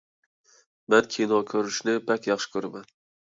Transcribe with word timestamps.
مەن 0.93 1.09
كىنو 1.17 1.37
كۆرۈشنى 1.53 1.95
بەك 2.09 2.25
ياخشى 2.31 2.53
كۆرىمەن. 2.57 2.89